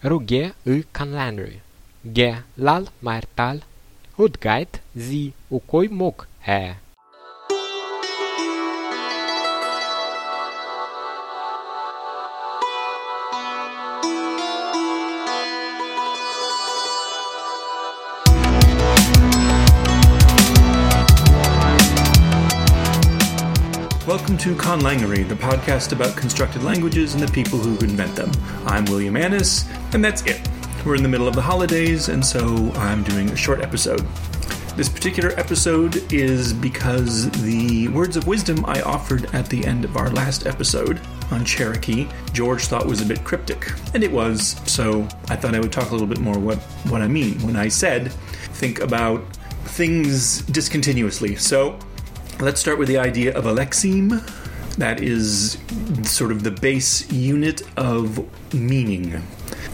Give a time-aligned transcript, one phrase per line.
[0.00, 1.60] Rugje ő kanlanő.
[2.00, 3.62] Ge lal mártál,
[4.14, 6.80] hudgájt zi okoj mok he.
[24.10, 28.32] Welcome to Conlangery, the podcast about constructed languages and the people who invent them.
[28.66, 30.40] I'm William Annis, and that's it.
[30.84, 34.00] We're in the middle of the holidays, and so I'm doing a short episode.
[34.74, 39.96] This particular episode is because the words of wisdom I offered at the end of
[39.96, 45.02] our last episode on Cherokee, George thought was a bit cryptic, and it was, so
[45.28, 47.68] I thought I would talk a little bit more what, what I mean when I
[47.68, 49.22] said think about
[49.66, 51.36] things discontinuously.
[51.36, 51.78] So
[52.40, 54.26] Let's start with the idea of a lexeme.
[54.78, 55.58] That is
[56.04, 59.22] sort of the base unit of meaning.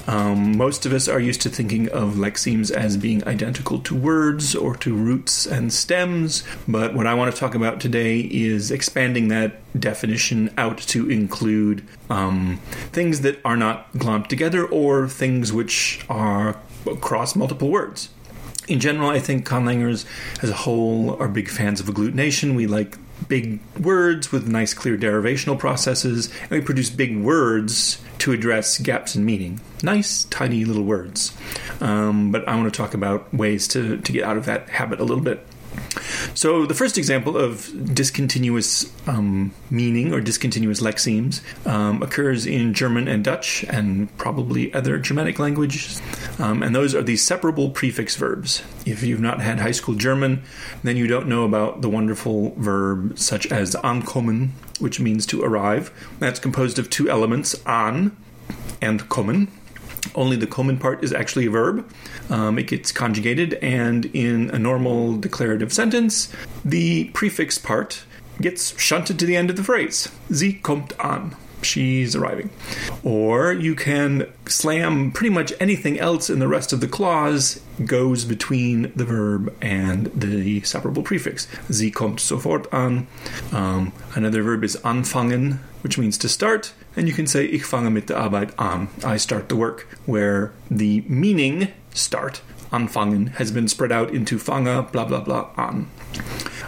[0.09, 4.57] Um, most of us are used to thinking of lexemes as being identical to words
[4.57, 9.29] or to roots and stems, but what I want to talk about today is expanding
[9.29, 12.59] that definition out to include um,
[12.91, 18.09] things that are not glommed together or things which are across multiple words
[18.69, 20.05] in general, I think conlangers
[20.43, 22.55] as a whole are big fans of agglutination.
[22.55, 22.97] We like
[23.29, 29.17] big words with nice, clear derivational processes, and we produce big words to address gaps
[29.17, 29.61] in meaning.
[29.83, 31.37] Nice, tiny little words.
[31.81, 35.01] Um, but I want to talk about ways to, to get out of that habit
[35.01, 35.47] a little bit.
[36.35, 43.09] So, the first example of discontinuous um, meaning or discontinuous lexemes um, occurs in German
[43.09, 46.03] and Dutch and probably other Germanic languages.
[46.39, 48.63] Um, and those are the separable prefix verbs.
[48.85, 50.43] If you've not had high school German,
[50.83, 55.91] then you don't know about the wonderful verb such as ankommen, which means to arrive.
[56.19, 58.17] That's composed of two elements, an
[58.83, 59.49] and kommen.
[60.17, 61.89] Only the kommen part is actually a verb.
[62.31, 66.33] Um, it gets conjugated, and in a normal declarative sentence,
[66.65, 68.03] the prefix part
[68.41, 70.09] gets shunted to the end of the phrase.
[70.31, 71.37] Sie kommt an.
[71.63, 72.51] She's arriving.
[73.03, 78.25] Or you can slam pretty much anything else in the rest of the clause goes
[78.25, 81.49] between the verb and the separable prefix.
[81.69, 83.07] Sie kommt sofort an.
[83.53, 86.73] Um, another verb is anfangen, which means to start.
[86.97, 88.89] And you can say ich fange mit der Arbeit an.
[89.05, 92.41] I start the work, where the meaning start
[92.73, 95.89] anfangen has been spread out into fange blah blah blah an.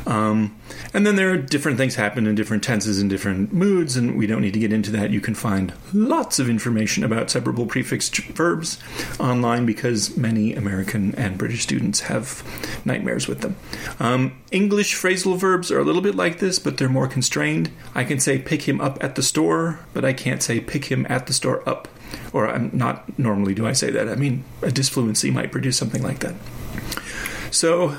[0.06, 0.56] Um,
[0.94, 4.26] and then there are different things happen in different tenses and different moods, and we
[4.26, 5.10] don't need to get into that.
[5.10, 8.78] You can find lots of information about separable prefix verbs
[9.18, 12.42] online because many American and British students have
[12.84, 13.56] nightmares with them.
[14.00, 17.70] Um, English phrasal verbs are a little bit like this, but they're more constrained.
[17.94, 21.06] I can say pick him up at the store, but I can't say pick him
[21.08, 21.88] at the store up.
[22.32, 24.08] Or I'm not normally do I say that.
[24.08, 26.34] I mean, a disfluency might produce something like that.
[27.50, 27.96] So,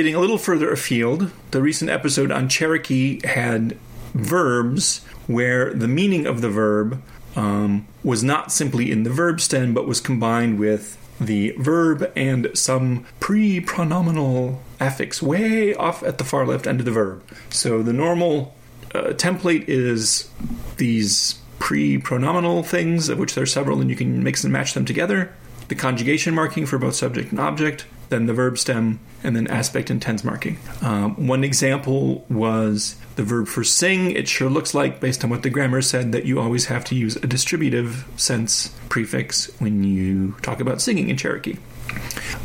[0.00, 3.76] getting a little further afield, the recent episode on Cherokee had
[4.14, 7.02] verbs where the meaning of the verb
[7.36, 12.48] um, was not simply in the verb stem, but was combined with the verb and
[12.54, 17.22] some pre pronominal affix way off at the far left end of the verb.
[17.50, 18.54] So, the normal
[18.94, 20.30] uh, template is
[20.78, 24.72] these pre pronominal things, of which there are several, and you can mix and match
[24.72, 25.30] them together.
[25.68, 29.90] The conjugation marking for both subject and object, then the verb stem, and then aspect
[29.90, 30.58] and tense marking.
[30.82, 34.10] Um, one example was the verb for sing.
[34.10, 36.94] It sure looks like, based on what the grammar said, that you always have to
[36.94, 41.56] use a distributive sense prefix when you talk about singing in Cherokee.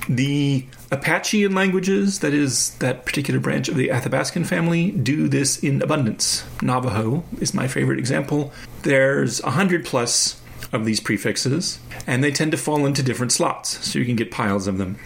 [0.09, 5.81] The Apachean languages, that is, that particular branch of the Athabascan family, do this in
[5.81, 6.43] abundance.
[6.61, 8.53] Navajo is my favorite example.
[8.83, 13.85] There's a hundred plus of these prefixes, and they tend to fall into different slots,
[13.85, 14.97] so you can get piles of them.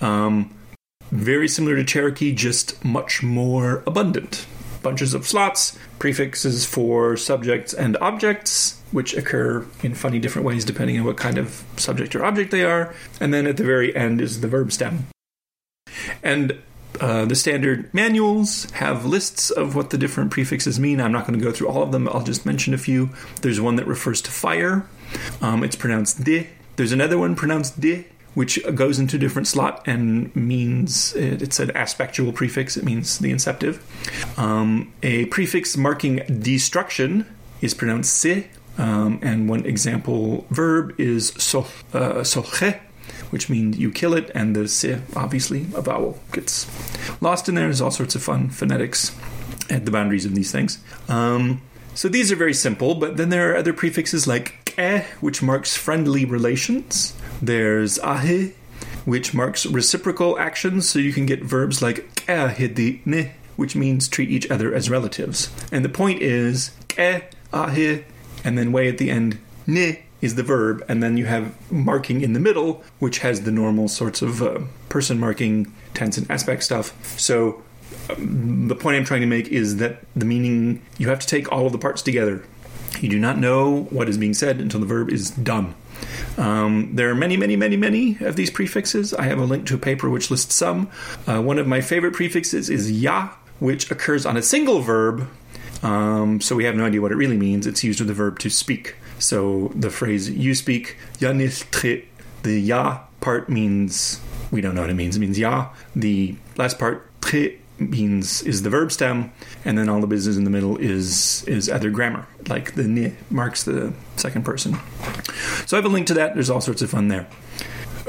[0.00, 0.54] Um,
[1.10, 4.46] very similar to Cherokee, just much more abundant.
[4.82, 10.98] Bunches of slots, prefixes for subjects and objects, which occur in funny different ways depending
[10.98, 12.94] on what kind of subject or object they are.
[13.20, 15.06] And then at the very end is the verb stem.
[16.22, 16.58] And
[17.00, 21.00] uh, the standard manuals have lists of what the different prefixes mean.
[21.00, 23.10] I'm not going to go through all of them, I'll just mention a few.
[23.42, 24.86] There's one that refers to fire,
[25.40, 26.48] um, it's pronounced de.
[26.76, 31.74] There's another one pronounced de, which goes into a different slot and means it's an
[31.74, 33.82] aspectual prefix, it means the inceptive.
[34.36, 37.24] Um, a prefix marking destruction
[37.62, 41.60] is pronounced se, um, and one example verb is so,
[41.94, 42.78] uh, soche,
[43.30, 46.66] which means you kill it, and the se, obviously, a vowel gets
[47.22, 47.64] lost in there.
[47.64, 49.16] There's all sorts of fun phonetics
[49.70, 50.78] at the boundaries of these things.
[51.08, 51.62] Um,
[51.94, 55.74] so these are very simple, but then there are other prefixes like ke, which marks
[55.74, 57.14] friendly relations.
[57.40, 58.52] There's ahe,
[59.04, 64.50] which marks reciprocal actions, so you can get verbs like ne, which means treat each
[64.50, 65.50] other as relatives.
[65.70, 68.04] And the point is ke, ahe,
[68.44, 72.22] and then way at the end, ne is the verb, and then you have marking
[72.22, 76.62] in the middle, which has the normal sorts of uh, person marking, tense, and aspect
[76.62, 77.18] stuff.
[77.18, 77.62] So
[78.10, 81.52] um, the point I'm trying to make is that the meaning, you have to take
[81.52, 82.44] all of the parts together.
[83.00, 85.74] You do not know what is being said until the verb is done.
[86.38, 89.14] Um, there are many, many, many, many of these prefixes.
[89.14, 90.90] I have a link to a paper which lists some.
[91.26, 95.28] Uh, one of my favorite prefixes is ya, which occurs on a single verb.
[95.82, 97.66] Um, so we have no idea what it really means.
[97.66, 98.96] It's used with the verb to speak.
[99.18, 101.32] So the phrase you speak, ya
[101.70, 102.04] tre,
[102.42, 105.16] the ya part means, we don't know what it means.
[105.16, 105.70] It means ya.
[105.94, 109.32] The last part, tre, means is the verb stem,
[109.64, 113.14] and then all the business in the middle is is other grammar, like the ni
[113.30, 114.78] marks the second person.
[115.66, 116.34] So I have a link to that.
[116.34, 117.26] There's all sorts of fun there.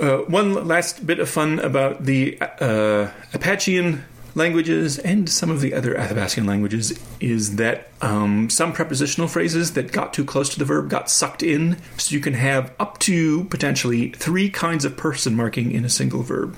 [0.02, 4.04] Uh, one last bit of fun about the uh, Apachean
[4.38, 9.92] languages and some of the other Athabascan languages is that um, some prepositional phrases that
[9.92, 13.46] got too close to the verb got sucked in, so you can have up to
[13.46, 16.56] potentially three kinds of person marking in a single verb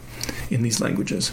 [0.50, 1.32] in these languages.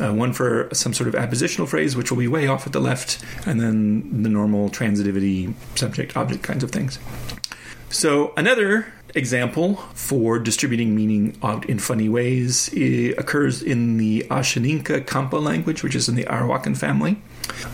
[0.00, 2.80] Uh, one for some sort of appositional phrase, which will be way off at the
[2.80, 6.98] left, and then the normal transitivity, subject, object kinds of things.
[7.90, 12.68] So, another example for distributing meaning out in funny ways
[13.18, 17.20] occurs in the Asheninca Campa language, which is in the Arawakan family.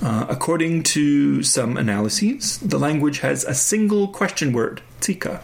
[0.02, 5.42] Uh, according to some analyses, the language has a single question word, tika.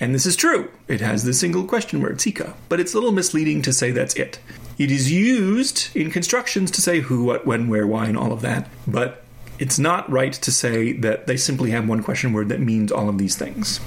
[0.00, 0.70] And this is true.
[0.86, 2.54] It has the single question word, tika.
[2.68, 4.40] But it's a little misleading to say that's it.
[4.78, 8.42] It is used in constructions to say who, what, when, where, why, and all of
[8.42, 8.68] that.
[8.86, 9.24] But
[9.58, 13.08] it's not right to say that they simply have one question word that means all
[13.08, 13.80] of these things.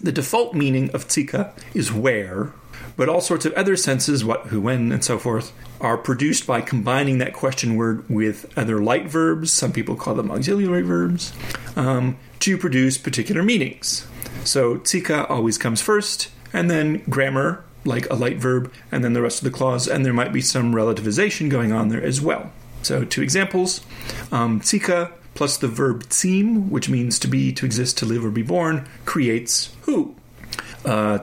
[0.00, 2.52] The default meaning of tika is where,
[2.96, 6.60] but all sorts of other senses, what, who, when, and so forth, are produced by
[6.60, 11.32] combining that question word with other light verbs, some people call them auxiliary verbs,
[11.76, 14.06] um, to produce particular meanings.
[14.44, 19.22] So tika always comes first, and then grammar, like a light verb, and then the
[19.22, 22.52] rest of the clause, and there might be some relativization going on there as well.
[22.84, 23.80] So, two examples
[24.30, 24.60] um,
[25.34, 28.86] plus the verb tsim, which means to be, to exist, to live, or be born,
[29.04, 30.14] creates who.
[30.84, 31.18] Uh,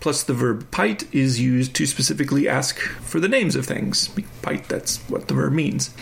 [0.00, 4.08] plus the verb pite is used to specifically ask for the names of things.
[4.40, 5.92] Pite, that's what the verb means.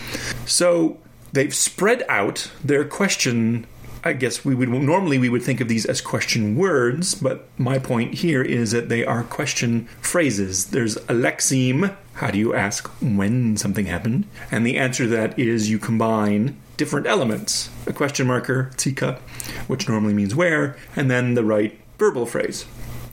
[0.45, 0.97] So
[1.33, 3.65] they've spread out their question
[4.05, 7.79] I guess we would normally we would think of these as question words, but my
[7.79, 10.67] point here is that they are question phrases.
[10.67, 11.95] There's a lexeme.
[12.13, 14.25] How do you ask when something happened?
[14.51, 17.69] And the answer to that is you combine different elements.
[17.87, 19.19] A question marker, tika,
[19.67, 22.65] which normally means where, and then the right verbal phrase.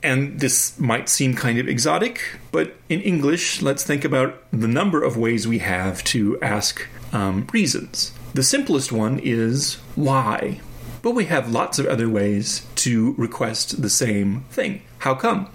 [0.03, 5.03] And this might seem kind of exotic, but in English, let's think about the number
[5.03, 8.11] of ways we have to ask um, reasons.
[8.33, 10.59] The simplest one is why.
[11.01, 14.81] But we have lots of other ways to request the same thing.
[14.99, 15.49] How come?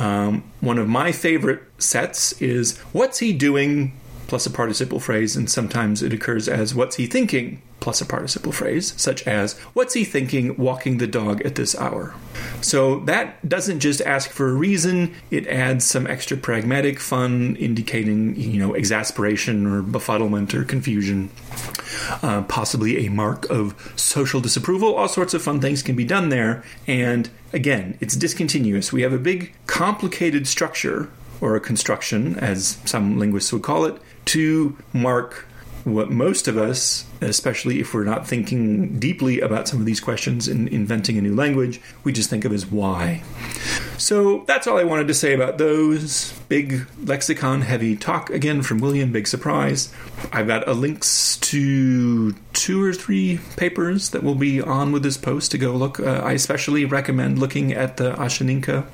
[0.00, 3.92] Um, one of my favorite sets is What's he doing?
[4.26, 7.60] plus a participle phrase, and sometimes it occurs as What's he thinking?
[7.80, 12.14] Plus a participle phrase, such as What's he thinking walking the dog at this hour?
[12.60, 18.36] So that doesn't just ask for a reason, it adds some extra pragmatic fun, indicating,
[18.36, 21.30] you know, exasperation or befuddlement or confusion.
[22.22, 24.94] Uh, possibly a mark of social disapproval.
[24.94, 26.62] All sorts of fun things can be done there.
[26.86, 28.92] And again, it's discontinuous.
[28.92, 34.00] We have a big, complicated structure, or a construction, as some linguists would call it,
[34.26, 35.46] to mark
[35.84, 40.48] what most of us, especially if we're not thinking deeply about some of these questions
[40.48, 43.22] in inventing a new language, we just think of as why.
[43.96, 46.32] So that's all I wanted to say about those.
[46.48, 49.92] Big lexicon heavy talk again from William, big surprise.
[50.32, 55.16] I've got a links to two or three papers that will be on with this
[55.16, 56.00] post to go look.
[56.00, 58.86] Uh, I especially recommend looking at the Asheninca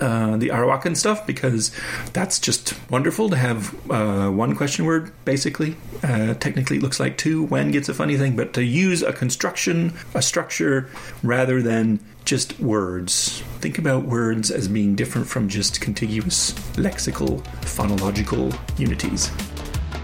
[0.00, 1.70] uh, the Arawakan stuff because
[2.12, 5.76] that's just wonderful to have uh, one question word, basically.
[6.02, 7.42] Uh, technically, it looks like two.
[7.44, 10.90] When gets a funny thing, but to use a construction, a structure,
[11.22, 13.40] rather than just words.
[13.60, 19.28] Think about words as being different from just contiguous lexical, phonological unities.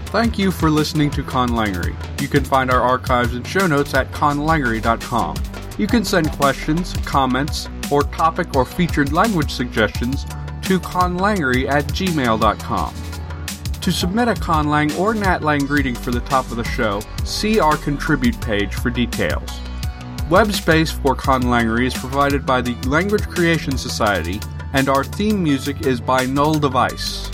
[0.07, 1.95] Thank you for listening to Conlangery.
[2.21, 5.35] You can find our archives and show notes at conlangery.com.
[5.77, 10.25] You can send questions, comments, or topic or featured language suggestions
[10.63, 12.93] to conlangery at gmail.com.
[13.81, 17.75] To submit a conlang or natlang greeting for the top of the show, see our
[17.75, 19.59] contribute page for details.
[20.29, 24.39] Web space for Conlangery is provided by the Language Creation Society,
[24.71, 27.29] and our theme music is by Null Device.